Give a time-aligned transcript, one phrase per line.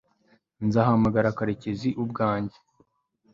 [0.67, 2.57] nzahamagara karekezi ubwanjye